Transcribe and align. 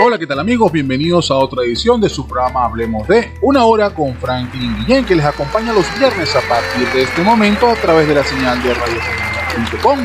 Hola, 0.00 0.16
¿qué 0.16 0.28
tal 0.28 0.38
amigos? 0.38 0.70
Bienvenidos 0.70 1.28
a 1.32 1.34
otra 1.34 1.64
edición 1.64 2.00
de 2.00 2.08
su 2.08 2.24
programa 2.28 2.64
Hablemos 2.64 3.08
de 3.08 3.32
Una 3.42 3.64
Hora 3.64 3.90
con 3.90 4.14
Franklin 4.14 4.76
Guillén, 4.78 5.04
que 5.04 5.16
les 5.16 5.24
acompaña 5.24 5.72
los 5.72 5.86
viernes 5.98 6.36
a 6.36 6.40
partir 6.48 6.86
de 6.94 7.02
este 7.02 7.20
momento 7.22 7.68
a 7.68 7.74
través 7.74 8.06
de 8.06 8.14
la 8.14 8.22
señal 8.22 8.62
de 8.62 8.74
radio.com. 8.74 9.98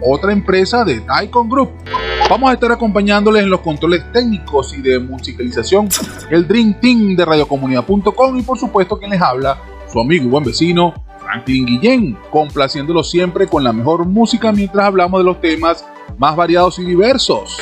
Otra 0.00 0.32
empresa 0.32 0.84
de 0.84 1.02
Icon 1.24 1.48
Group. 1.48 1.70
Vamos 2.30 2.50
a 2.50 2.54
estar 2.54 2.70
acompañándoles 2.72 3.42
en 3.42 3.50
los 3.50 3.60
controles 3.60 4.02
técnicos 4.12 4.74
y 4.78 4.80
de 4.80 4.98
musicalización, 4.98 5.88
el 6.30 6.46
Dream 6.46 6.78
Team 6.80 7.16
de 7.16 7.24
radiocomunidad.com 7.24 8.38
y 8.38 8.42
por 8.42 8.58
supuesto 8.58 8.98
quien 8.98 9.10
les 9.10 9.20
habla, 9.20 9.60
su 9.94 10.00
amigo 10.00 10.24
y 10.24 10.28
buen 10.28 10.42
vecino, 10.42 10.92
Franklin 11.20 11.66
Guillén, 11.66 12.18
complaciéndolo 12.32 13.04
siempre 13.04 13.46
con 13.46 13.62
la 13.62 13.72
mejor 13.72 14.04
música 14.06 14.50
mientras 14.50 14.86
hablamos 14.86 15.20
de 15.20 15.24
los 15.24 15.40
temas 15.40 15.86
más 16.18 16.34
variados 16.34 16.80
y 16.80 16.84
diversos. 16.84 17.58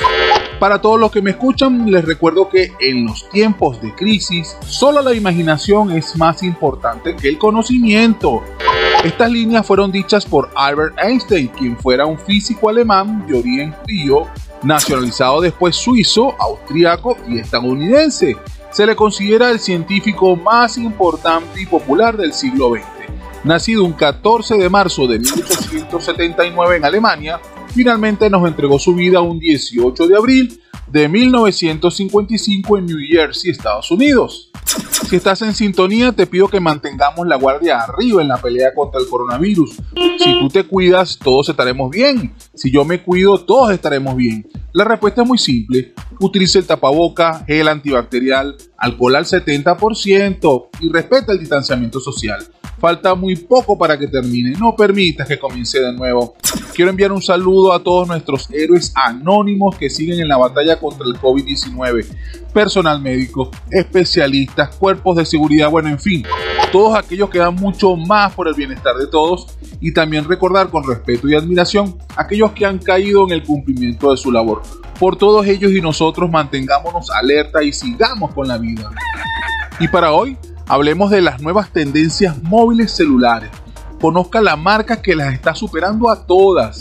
Para 0.58 0.80
todos 0.80 0.98
los 0.98 1.12
que 1.12 1.20
me 1.20 1.32
escuchan, 1.32 1.90
les 1.90 2.06
recuerdo 2.06 2.48
que 2.48 2.72
en 2.80 3.04
los 3.04 3.28
tiempos 3.28 3.82
de 3.82 3.94
crisis, 3.94 4.56
solo 4.64 5.02
la 5.02 5.12
imaginación 5.12 5.92
es 5.92 6.16
más 6.16 6.42
importante 6.42 7.14
que 7.16 7.28
el 7.28 7.36
conocimiento. 7.36 8.42
Estas 9.04 9.30
líneas 9.30 9.66
fueron 9.66 9.92
dichas 9.92 10.24
por 10.24 10.48
Albert 10.56 10.96
Einstein, 11.02 11.48
quien 11.48 11.76
fuera 11.76 12.06
un 12.06 12.18
físico 12.18 12.70
alemán 12.70 13.26
de 13.26 13.40
origen 13.40 13.72
judío, 13.72 14.26
nacionalizado 14.62 15.42
después 15.42 15.76
suizo, 15.76 16.34
austriaco 16.40 17.18
y 17.28 17.40
estadounidense, 17.40 18.38
se 18.72 18.86
le 18.86 18.96
considera 18.96 19.50
el 19.50 19.60
científico 19.60 20.34
más 20.34 20.78
importante 20.78 21.60
y 21.60 21.66
popular 21.66 22.16
del 22.16 22.32
siglo 22.32 22.70
XX. 22.70 22.82
Nacido 23.44 23.84
un 23.84 23.92
14 23.92 24.56
de 24.56 24.68
marzo 24.70 25.06
de 25.06 25.18
1879 25.18 26.76
en 26.76 26.84
Alemania, 26.84 27.40
finalmente 27.74 28.30
nos 28.30 28.48
entregó 28.48 28.78
su 28.78 28.94
vida 28.94 29.20
un 29.20 29.38
18 29.38 30.08
de 30.08 30.16
abril 30.16 30.60
de 30.86 31.08
1955 31.08 32.78
en 32.78 32.86
New 32.86 32.98
Jersey, 33.08 33.50
Estados 33.50 33.90
Unidos. 33.90 34.50
Si 34.92 35.16
estás 35.16 35.42
en 35.42 35.54
sintonía, 35.54 36.12
te 36.12 36.26
pido 36.26 36.48
que 36.48 36.60
mantengamos 36.60 37.26
la 37.26 37.36
guardia 37.36 37.80
arriba 37.80 38.22
en 38.22 38.28
la 38.28 38.36
pelea 38.36 38.74
contra 38.74 39.00
el 39.00 39.08
coronavirus. 39.08 39.76
Si 40.18 40.38
tú 40.38 40.48
te 40.48 40.64
cuidas, 40.64 41.18
todos 41.18 41.48
estaremos 41.48 41.90
bien. 41.90 42.34
Si 42.54 42.70
yo 42.70 42.84
me 42.84 43.02
cuido, 43.02 43.38
todos 43.38 43.72
estaremos 43.72 44.16
bien. 44.16 44.46
La 44.72 44.84
respuesta 44.84 45.22
es 45.22 45.28
muy 45.28 45.38
simple. 45.38 45.94
Utilice 46.20 46.58
el 46.58 46.66
tapaboca, 46.66 47.44
gel 47.46 47.68
antibacterial, 47.68 48.56
alcohol 48.76 49.16
al 49.16 49.24
70% 49.24 50.68
y 50.80 50.88
respeta 50.90 51.32
el 51.32 51.38
distanciamiento 51.38 52.00
social. 52.00 52.46
Falta 52.82 53.14
muy 53.14 53.36
poco 53.36 53.78
para 53.78 53.96
que 53.96 54.08
termine. 54.08 54.58
No 54.58 54.74
permitas 54.74 55.28
que 55.28 55.38
comience 55.38 55.78
de 55.78 55.92
nuevo. 55.92 56.34
Quiero 56.74 56.90
enviar 56.90 57.12
un 57.12 57.22
saludo 57.22 57.72
a 57.72 57.80
todos 57.80 58.08
nuestros 58.08 58.50
héroes 58.50 58.92
anónimos 58.96 59.76
que 59.76 59.88
siguen 59.88 60.18
en 60.18 60.26
la 60.26 60.36
batalla 60.36 60.80
contra 60.80 61.06
el 61.06 61.14
COVID-19. 61.14 62.06
Personal 62.52 63.00
médico, 63.00 63.52
especialistas, 63.70 64.74
cuerpos 64.82 65.16
de 65.16 65.24
seguridad, 65.24 65.70
bueno, 65.70 65.90
en 65.90 66.00
fin, 66.00 66.24
todos 66.72 66.98
aquellos 66.98 67.30
que 67.30 67.38
dan 67.38 67.54
mucho 67.54 67.94
más 67.94 68.32
por 68.34 68.48
el 68.48 68.54
bienestar 68.54 68.96
de 68.96 69.06
todos 69.06 69.46
y 69.80 69.94
también 69.94 70.24
recordar 70.24 70.70
con 70.70 70.84
respeto 70.84 71.28
y 71.28 71.36
admiración 71.36 71.96
aquellos 72.16 72.50
que 72.50 72.66
han 72.66 72.78
caído 72.78 73.24
en 73.24 73.30
el 73.30 73.44
cumplimiento 73.44 74.10
de 74.10 74.16
su 74.16 74.32
labor. 74.32 74.62
Por 74.98 75.14
todos 75.14 75.46
ellos 75.46 75.70
y 75.70 75.80
nosotros 75.80 76.28
mantengámonos 76.28 77.10
alerta 77.10 77.62
y 77.62 77.72
sigamos 77.72 78.34
con 78.34 78.48
la 78.48 78.58
vida. 78.58 78.90
Y 79.78 79.86
para 79.86 80.10
hoy 80.10 80.36
Hablemos 80.72 81.10
de 81.10 81.20
las 81.20 81.42
nuevas 81.42 81.70
tendencias 81.70 82.42
móviles 82.42 82.92
celulares. 82.92 83.50
Conozca 84.00 84.40
la 84.40 84.56
marca 84.56 85.02
que 85.02 85.14
las 85.14 85.34
está 85.34 85.54
superando 85.54 86.08
a 86.08 86.24
todas. 86.24 86.80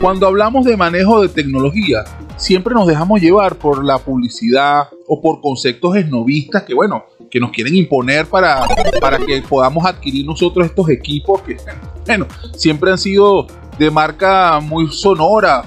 Cuando 0.00 0.26
hablamos 0.26 0.64
de 0.64 0.76
manejo 0.76 1.22
de 1.22 1.28
tecnología, 1.28 2.04
siempre 2.36 2.74
nos 2.74 2.86
dejamos 2.86 3.20
llevar 3.20 3.56
por 3.56 3.84
la 3.84 3.98
publicidad 3.98 4.88
o 5.06 5.20
por 5.20 5.40
conceptos 5.40 5.96
esnovistas 5.96 6.64
que, 6.64 6.74
bueno, 6.74 7.04
que 7.30 7.38
nos 7.38 7.50
quieren 7.50 7.76
imponer 7.76 8.26
para, 8.26 8.66
para 9.00 9.18
que 9.18 9.40
podamos 9.42 9.84
adquirir 9.86 10.26
nosotros 10.26 10.66
estos 10.66 10.88
equipos 10.90 11.40
que, 11.42 11.56
bueno, 12.04 12.26
siempre 12.56 12.90
han 12.90 12.98
sido 12.98 13.46
de 13.78 13.90
marca 13.90 14.60
muy 14.60 14.90
sonora, 14.90 15.64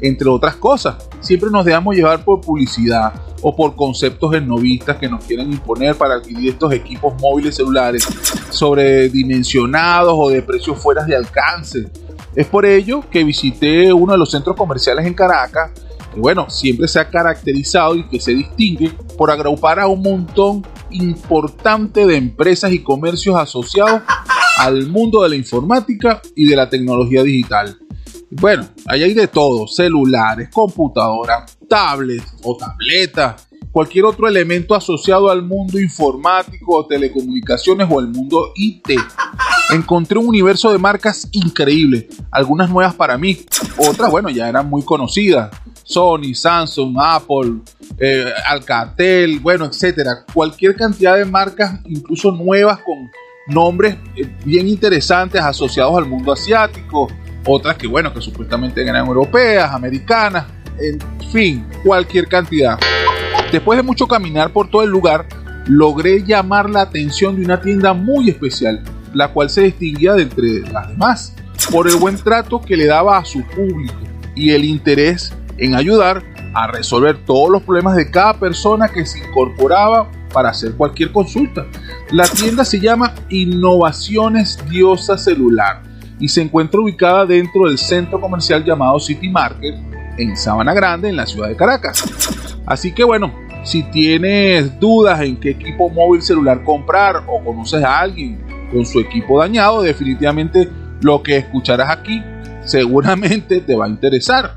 entre 0.00 0.28
otras 0.28 0.56
cosas. 0.56 1.08
Siempre 1.20 1.50
nos 1.50 1.64
dejamos 1.64 1.94
llevar 1.94 2.24
por 2.24 2.40
publicidad 2.40 3.12
o 3.42 3.54
por 3.54 3.74
conceptos 3.74 4.34
esnovistas 4.34 4.96
que 4.96 5.08
nos 5.08 5.24
quieren 5.24 5.50
imponer 5.50 5.96
para 5.96 6.14
adquirir 6.14 6.50
estos 6.50 6.72
equipos 6.72 7.14
móviles 7.20 7.56
celulares 7.56 8.06
sobredimensionados 8.50 10.14
o 10.16 10.30
de 10.30 10.42
precios 10.42 10.78
fuera 10.78 11.04
de 11.04 11.16
alcance. 11.16 11.88
Es 12.34 12.46
por 12.46 12.64
ello 12.64 13.02
que 13.10 13.24
visité 13.24 13.92
uno 13.92 14.12
de 14.12 14.18
los 14.18 14.30
centros 14.30 14.56
comerciales 14.56 15.06
en 15.06 15.14
Caracas, 15.14 15.72
que 16.14 16.20
bueno, 16.20 16.48
siempre 16.48 16.86
se 16.88 17.00
ha 17.00 17.08
caracterizado 17.08 17.96
y 17.96 18.06
que 18.08 18.20
se 18.20 18.32
distingue 18.32 18.92
por 19.16 19.30
agrupar 19.30 19.80
a 19.80 19.86
un 19.86 20.02
montón 20.02 20.64
importante 20.90 22.06
de 22.06 22.16
empresas 22.16 22.72
y 22.72 22.82
comercios 22.82 23.36
asociados 23.36 24.02
al 24.58 24.88
mundo 24.88 25.22
de 25.22 25.30
la 25.30 25.36
informática 25.36 26.20
y 26.36 26.46
de 26.46 26.56
la 26.56 26.68
tecnología 26.68 27.22
digital. 27.22 27.78
Bueno, 28.30 28.68
ahí 28.86 29.02
hay 29.02 29.14
de 29.14 29.26
todo, 29.26 29.66
celulares, 29.66 30.50
computadoras, 30.50 31.58
tablets 31.68 32.36
o 32.44 32.56
tabletas, 32.56 33.48
cualquier 33.72 34.04
otro 34.04 34.28
elemento 34.28 34.74
asociado 34.74 35.30
al 35.30 35.42
mundo 35.42 35.80
informático 35.80 36.76
o 36.76 36.86
telecomunicaciones 36.86 37.88
o 37.90 38.00
el 38.00 38.08
mundo 38.08 38.52
IT. 38.54 38.90
Encontré 39.72 40.18
un 40.18 40.28
universo 40.28 40.72
de 40.72 40.78
marcas 40.78 41.28
increíble, 41.32 42.08
algunas 42.30 42.70
nuevas 42.70 42.94
para 42.94 43.16
mí, 43.16 43.38
otras, 43.78 44.10
bueno, 44.10 44.28
ya 44.30 44.48
eran 44.48 44.68
muy 44.68 44.82
conocidas. 44.82 45.50
Sony, 45.90 46.34
Samsung, 46.34 46.96
Apple, 47.00 47.60
eh, 47.98 48.32
Alcatel, 48.46 49.40
bueno, 49.40 49.64
etcétera. 49.64 50.24
Cualquier 50.32 50.76
cantidad 50.76 51.16
de 51.16 51.24
marcas, 51.24 51.80
incluso 51.86 52.30
nuevas 52.30 52.78
con 52.78 53.10
nombres 53.48 53.96
eh, 54.16 54.30
bien 54.44 54.68
interesantes 54.68 55.40
asociados 55.40 55.96
al 55.98 56.06
mundo 56.06 56.32
asiático, 56.32 57.08
otras 57.44 57.76
que 57.76 57.88
bueno, 57.88 58.14
que 58.14 58.20
supuestamente 58.20 58.82
eran 58.82 59.04
europeas, 59.04 59.72
americanas, 59.72 60.46
en 60.78 61.00
fin, 61.30 61.66
cualquier 61.84 62.28
cantidad. 62.28 62.78
Después 63.50 63.76
de 63.76 63.82
mucho 63.82 64.06
caminar 64.06 64.52
por 64.52 64.70
todo 64.70 64.82
el 64.82 64.90
lugar, 64.90 65.26
logré 65.66 66.22
llamar 66.22 66.70
la 66.70 66.82
atención 66.82 67.34
de 67.34 67.44
una 67.44 67.60
tienda 67.60 67.94
muy 67.94 68.30
especial, 68.30 68.82
la 69.12 69.28
cual 69.28 69.50
se 69.50 69.62
distinguía 69.62 70.14
de 70.14 70.22
entre 70.22 70.60
las 70.70 70.88
demás 70.88 71.34
por 71.72 71.88
el 71.88 71.96
buen 71.96 72.16
trato 72.16 72.60
que 72.60 72.76
le 72.76 72.86
daba 72.86 73.18
a 73.18 73.24
su 73.24 73.42
público 73.44 73.98
y 74.34 74.50
el 74.50 74.64
interés 74.64 75.32
en 75.60 75.74
ayudar 75.74 76.22
a 76.54 76.66
resolver 76.66 77.18
todos 77.24 77.50
los 77.50 77.62
problemas 77.62 77.94
de 77.94 78.10
cada 78.10 78.34
persona 78.34 78.88
que 78.88 79.06
se 79.06 79.20
incorporaba 79.20 80.10
para 80.32 80.50
hacer 80.50 80.74
cualquier 80.74 81.12
consulta. 81.12 81.66
La 82.10 82.26
tienda 82.26 82.64
se 82.64 82.80
llama 82.80 83.14
Innovaciones 83.28 84.58
Diosa 84.68 85.16
Celular 85.16 85.82
y 86.18 86.28
se 86.28 86.42
encuentra 86.42 86.80
ubicada 86.80 87.26
dentro 87.26 87.68
del 87.68 87.78
centro 87.78 88.20
comercial 88.20 88.64
llamado 88.64 88.98
City 88.98 89.28
Market 89.28 89.74
en 90.18 90.36
Sabana 90.36 90.74
Grande, 90.74 91.08
en 91.08 91.16
la 91.16 91.26
ciudad 91.26 91.48
de 91.48 91.56
Caracas. 91.56 92.04
Así 92.66 92.92
que 92.92 93.04
bueno, 93.04 93.32
si 93.64 93.82
tienes 93.84 94.78
dudas 94.80 95.20
en 95.20 95.38
qué 95.38 95.50
equipo 95.50 95.88
móvil 95.88 96.22
celular 96.22 96.64
comprar 96.64 97.24
o 97.26 97.42
conoces 97.44 97.82
a 97.82 98.00
alguien 98.00 98.40
con 98.70 98.84
su 98.86 99.00
equipo 99.00 99.38
dañado, 99.38 99.82
definitivamente 99.82 100.68
lo 101.00 101.22
que 101.22 101.36
escucharás 101.36 101.90
aquí 101.90 102.22
seguramente 102.64 103.60
te 103.60 103.74
va 103.74 103.86
a 103.86 103.88
interesar. 103.88 104.56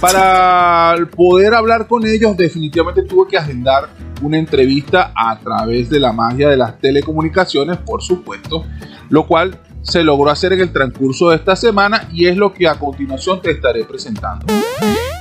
Para 0.00 0.96
poder 1.14 1.54
hablar 1.54 1.86
con 1.86 2.06
ellos, 2.06 2.36
definitivamente 2.36 3.02
tuve 3.02 3.28
que 3.28 3.36
agendar 3.36 3.88
una 4.22 4.38
entrevista 4.38 5.12
a 5.14 5.38
través 5.38 5.88
de 5.88 6.00
la 6.00 6.12
magia 6.12 6.48
de 6.48 6.56
las 6.56 6.78
telecomunicaciones, 6.78 7.78
por 7.78 8.02
supuesto, 8.02 8.64
lo 9.08 9.26
cual 9.26 9.58
se 9.82 10.04
logró 10.04 10.30
hacer 10.30 10.52
en 10.52 10.60
el 10.60 10.72
transcurso 10.72 11.30
de 11.30 11.36
esta 11.36 11.56
semana 11.56 12.08
y 12.12 12.26
es 12.26 12.36
lo 12.36 12.52
que 12.52 12.68
a 12.68 12.78
continuación 12.78 13.40
te 13.40 13.50
estaré 13.50 13.84
presentando. 13.84 14.46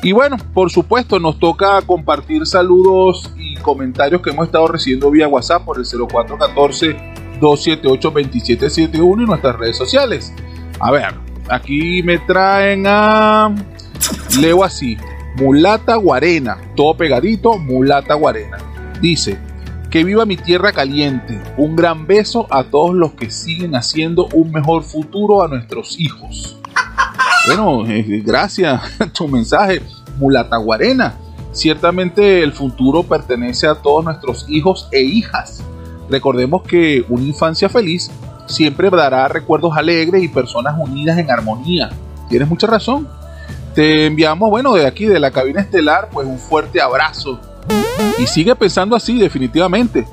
Y 0.01 0.11
bueno, 0.11 0.37
por 0.53 0.69
supuesto 0.71 1.19
nos 1.19 1.39
toca 1.39 1.81
compartir 1.81 2.45
saludos 2.45 3.33
y 3.37 3.55
comentarios 3.55 4.21
que 4.21 4.29
hemos 4.29 4.45
estado 4.45 4.67
recibiendo 4.67 5.11
vía 5.11 5.27
WhatsApp 5.27 5.65
por 5.65 5.77
el 5.77 5.85
0414 5.85 6.95
278 7.39 8.09
2771 8.09 9.23
y 9.23 9.25
nuestras 9.25 9.55
redes 9.57 9.77
sociales. 9.77 10.33
A 10.79 10.91
ver, 10.91 11.13
aquí 11.49 12.01
me 12.03 12.17
traen 12.19 12.85
a... 12.87 13.53
Leo 14.37 14.63
así. 14.63 14.97
Mulata 15.35 15.95
Guarena, 15.95 16.57
todo 16.75 16.95
pegadito, 16.95 17.57
Mulata 17.57 18.13
Guarena. 18.13 18.57
Dice, 19.01 19.37
que 19.89 20.03
viva 20.03 20.25
mi 20.25 20.37
tierra 20.37 20.71
caliente. 20.71 21.41
Un 21.57 21.75
gran 21.75 22.05
beso 22.05 22.47
a 22.49 22.63
todos 22.63 22.93
los 22.93 23.13
que 23.13 23.31
siguen 23.31 23.75
haciendo 23.75 24.27
un 24.33 24.51
mejor 24.51 24.83
futuro 24.83 25.43
a 25.43 25.47
nuestros 25.47 25.99
hijos. 25.99 26.57
Bueno, 27.47 27.87
eh, 27.87 28.21
gracias 28.23 28.81
a 28.99 29.07
tu 29.13 29.27
mensaje, 29.27 29.81
Mulata 30.17 30.57
Guarena. 30.57 31.15
Ciertamente 31.53 32.43
el 32.43 32.51
futuro 32.51 33.03
pertenece 33.03 33.65
a 33.65 33.75
todos 33.75 34.03
nuestros 34.03 34.45
hijos 34.49 34.89
e 34.91 35.01
hijas. 35.01 35.63
Recordemos 36.09 36.63
que 36.63 37.03
una 37.07 37.23
infancia 37.23 37.69
feliz 37.69 38.11
siempre 38.45 38.89
dará 38.89 39.27
recuerdos 39.29 39.75
alegres 39.75 40.21
y 40.21 40.27
personas 40.27 40.75
unidas 40.77 41.17
en 41.17 41.31
armonía. 41.31 41.89
Tienes 42.27 42.49
mucha 42.49 42.67
razón. 42.67 43.07
Te 43.73 44.07
enviamos, 44.07 44.49
bueno, 44.49 44.73
de 44.73 44.85
aquí, 44.85 45.05
de 45.05 45.19
la 45.19 45.31
cabina 45.31 45.61
estelar, 45.61 46.09
pues 46.11 46.27
un 46.27 46.39
fuerte 46.39 46.81
abrazo. 46.81 47.39
Y 48.17 48.27
sigue 48.27 48.55
pensando 48.55 48.95
así, 48.95 49.19
definitivamente. 49.19 50.05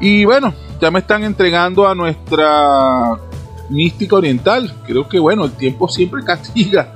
Y 0.00 0.24
bueno, 0.24 0.54
ya 0.80 0.90
me 0.90 1.00
están 1.00 1.24
entregando 1.24 1.88
a 1.88 1.94
nuestra 1.94 3.18
mística 3.68 4.16
oriental. 4.16 4.74
Creo 4.86 5.08
que, 5.08 5.18
bueno, 5.18 5.44
el 5.44 5.52
tiempo 5.52 5.88
siempre 5.88 6.22
castiga. 6.24 6.94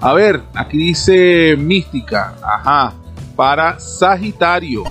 A 0.00 0.12
ver, 0.12 0.42
aquí 0.54 0.78
dice 0.78 1.56
mística. 1.58 2.34
Ajá. 2.42 2.94
Para 3.34 3.78
Sagitario, 3.78 4.82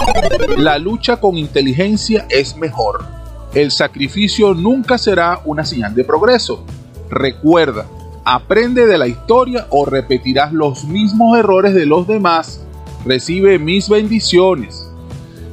la 0.56 0.78
lucha 0.78 1.18
con 1.18 1.38
inteligencia 1.38 2.26
es 2.30 2.56
mejor. 2.56 3.04
El 3.54 3.72
sacrificio 3.72 4.54
nunca 4.54 4.98
será 4.98 5.42
una 5.44 5.66
señal 5.66 5.94
de 5.94 6.06
progreso. 6.06 6.64
Recuerda, 7.10 7.86
aprende 8.30 8.86
de 8.86 8.98
la 8.98 9.08
historia 9.08 9.68
o 9.70 9.86
repetirás 9.86 10.52
los 10.52 10.84
mismos 10.84 11.40
errores 11.40 11.74
de 11.74 11.86
los 11.86 12.06
demás. 12.08 12.62
Recibe 13.06 13.58
mis 13.58 13.88
bendiciones. 13.88 14.92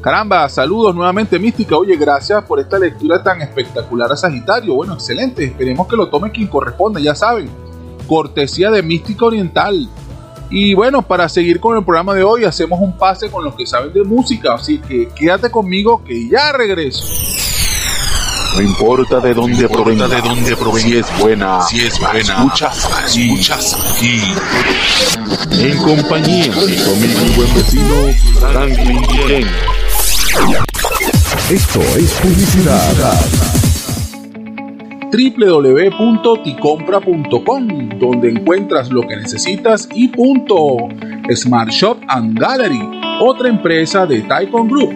Caramba, 0.01 0.49
saludos 0.49 0.93
nuevamente 0.93 1.39
Mística. 1.39 1.77
Oye, 1.77 1.97
gracias 1.97 2.43
por 2.43 2.59
esta 2.59 2.77
lectura 2.77 3.23
tan 3.23 3.41
espectacular 3.41 4.11
a 4.11 4.17
Sagitario. 4.17 4.75
Bueno, 4.75 4.95
excelente. 4.95 5.45
Esperemos 5.45 5.87
que 5.87 5.95
lo 5.95 6.09
tome 6.09 6.33
quien 6.33 6.49
corresponde, 6.49 7.01
ya 7.01 7.15
saben. 7.15 7.49
Cortesía 8.09 8.73
de 8.73 8.83
Mística 8.83 9.25
Oriental. 9.25 9.89
Y 10.51 10.75
bueno, 10.75 11.03
para 11.03 11.29
seguir 11.29 11.61
con 11.61 11.77
el 11.77 11.85
programa 11.85 12.13
de 12.13 12.25
hoy, 12.25 12.43
hacemos 12.43 12.81
un 12.81 12.99
pase 12.99 13.31
con 13.31 13.45
los 13.45 13.55
que 13.55 13.67
saben 13.67 13.93
de 13.93 14.03
música. 14.03 14.53
Así 14.53 14.79
que 14.79 15.09
quédate 15.15 15.49
conmigo 15.49 16.03
que 16.03 16.29
ya 16.29 16.51
regreso. 16.51 17.54
No 18.55 18.63
importa 18.63 19.19
de 19.19 19.35
dónde 19.35 19.69
provenga, 19.69 20.07
de 20.07 20.23
dónde 20.23 20.57
provenga, 20.57 20.89
si 20.89 20.97
es 20.97 21.19
buena, 21.19 21.61
si 21.63 21.81
es 21.81 21.99
buena, 21.99 22.21
escuchas 22.21 22.89
aquí, 22.93 23.33
escuchas 23.33 23.75
aquí. 23.75 24.21
En 25.61 25.77
compañía 25.79 26.45
de 26.45 26.85
conmigo 26.85 27.21
mi 27.21 27.31
buen 27.35 27.53
vecino 27.55 28.13
Franklin. 28.53 29.03
Esto 31.51 31.81
es 31.81 32.13
publicidad 32.23 33.19
www.ticompra.com, 35.11 37.89
donde 37.99 38.31
encuentras 38.31 38.91
lo 38.91 39.03
que 39.03 39.17
necesitas 39.17 39.89
y 39.93 40.07
punto. 40.09 40.77
Smart 41.35 41.71
Shop 41.71 41.99
and 42.09 42.39
Gallery, 42.39 42.81
otra 43.21 43.49
empresa 43.49 44.07
de 44.07 44.23
Taikon 44.23 44.69
Group. 44.69 44.95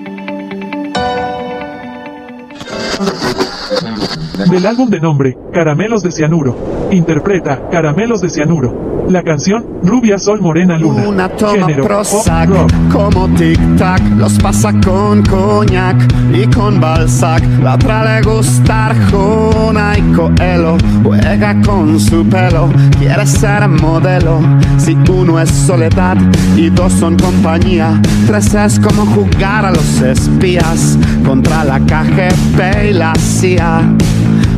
Thank 3.68 4.16
you. 4.16 4.27
Del 4.46 4.66
álbum 4.66 4.88
de 4.88 5.00
nombre, 5.00 5.36
Caramelos 5.52 6.04
de 6.04 6.12
Cianuro. 6.12 6.56
Interpreta 6.92 7.68
Caramelos 7.70 8.20
de 8.20 8.30
Cianuro. 8.30 9.06
La 9.08 9.22
canción 9.24 9.66
Rubia 9.82 10.16
Sol 10.18 10.40
Morena 10.40 10.78
Luna. 10.78 11.08
Una 11.08 11.28
toma 11.28 11.66
Género, 11.66 11.84
Prozac 11.84 12.48
como 12.92 13.28
tic-tac, 13.30 14.00
los 14.16 14.38
pasa 14.38 14.72
con 14.84 15.22
coñac 15.22 15.96
y 16.32 16.46
con 16.46 16.80
Balzac. 16.80 17.42
La 17.62 17.74
otra 17.74 18.04
le 18.04 18.22
gusta 18.22 18.86
Arjona 18.86 19.98
y 19.98 20.02
Coelho, 20.12 20.76
juega 21.02 21.60
con 21.62 21.98
su 21.98 22.24
pelo, 22.28 22.68
quiere 22.98 23.26
ser 23.26 23.66
modelo. 23.66 24.40
Si 24.76 24.96
uno 25.10 25.40
es 25.40 25.50
soledad 25.50 26.16
y 26.56 26.70
dos 26.70 26.92
son 26.92 27.16
compañía, 27.16 28.00
tres 28.26 28.54
es 28.54 28.78
como 28.78 29.04
jugar 29.06 29.64
a 29.64 29.70
los 29.70 30.00
espías 30.00 30.96
contra 31.24 31.64
la 31.64 31.80
KGB 31.80 32.90
y 32.90 32.92
la 32.92 33.14
CIA. 33.16 33.96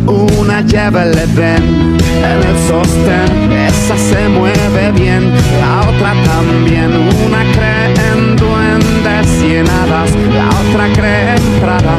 Una 0.06 0.62
lleva 0.62 1.04
el 1.04 1.16
Edén 1.16 1.96
en 2.22 2.38
el 2.48 2.58
sostén, 2.68 3.52
esa 3.52 3.96
se 3.96 4.28
mueve 4.28 4.92
bien, 4.92 5.32
la 5.60 5.88
otra 5.88 6.14
también. 6.24 6.90
Una 7.26 7.42
cree 7.52 7.94
en 8.12 8.36
duendes 8.36 9.42
y 9.42 9.56
en 9.56 9.68
hadas, 9.68 10.10
la 10.34 10.48
otra 10.48 10.92
cree 10.94 11.36
en 11.36 11.60
Prada, 11.60 11.96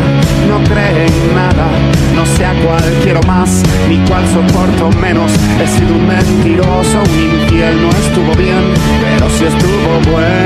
no 0.48 0.64
cree 0.64 1.08
en 1.08 1.36
nada. 1.36 1.68
No 2.16 2.26
sé 2.26 2.46
a 2.46 2.54
quiero 3.04 3.22
más, 3.24 3.64
ni 3.88 3.98
cuál 4.08 4.24
soporto 4.28 4.90
menos. 5.00 5.32
He 5.62 5.68
sido 5.68 5.96
un 5.96 6.08
mentiroso, 6.08 7.00
un 7.00 7.42
infiel, 7.42 7.82
no 7.82 7.90
estuvo 7.90 8.34
bien, 8.36 8.74
pero 9.02 9.30
si 9.30 9.46
estuvo 9.46 10.12
bueno. 10.12 10.41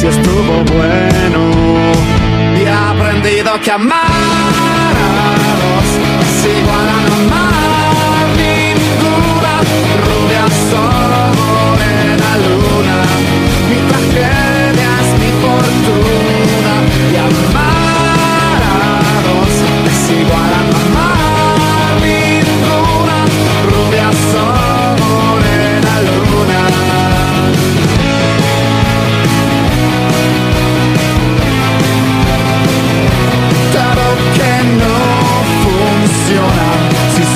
si 0.00 0.06
estuvo 0.08 0.62
bueno. 0.74 1.40
Y 2.54 2.62
he 2.62 2.70
aprendido 2.70 3.58
que 3.62 3.70
amar 3.70 4.94
a 5.04 5.52
dos 5.62 5.88
es 6.22 6.36
igual 6.58 6.88
a 6.88 7.00
no 7.06 7.14
amar 7.22 8.26
ninguna. 8.44 9.52
Rubia 10.06 10.46
sol, 10.70 11.30
morena 11.40 12.30
luna. 12.44 12.98
Mi 13.70 13.78
tragedia 13.88 14.90
es 15.02 15.10
mi 15.20 15.30
fortuna. 15.42 16.35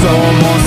somos 0.02 0.59